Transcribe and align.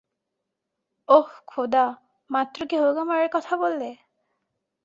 ওহ, 1.09 1.29
খোদা, 1.47 1.85
মাত্র 2.29 2.59
কি 2.65 2.75
হোগা 2.75 3.03
মারার 3.03 3.29
কথা 3.33 3.53
বললে? 3.57 3.89